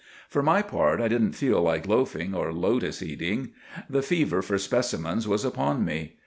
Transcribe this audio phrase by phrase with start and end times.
[0.29, 3.51] "For my own part I didn't feel like loafing or lotus eating.
[3.87, 6.13] The fever for specimens was upon me.